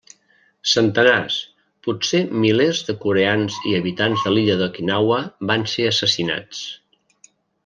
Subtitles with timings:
[0.69, 1.35] Centenars,
[1.87, 6.65] potser milers de coreans i habitants de l'illa d'Okinawa van ser assassinats.